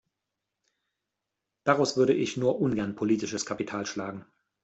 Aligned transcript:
Daraus 1.63 1.95
würde 1.95 2.13
ich 2.15 2.35
nur 2.35 2.59
ungern 2.59 2.95
politisches 2.95 3.45
Kapital 3.45 3.85
schlagen. 3.85 4.25